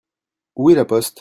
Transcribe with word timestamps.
Où 0.55 0.71
est 0.71 0.73
la 0.75 0.83
poste? 0.85 1.19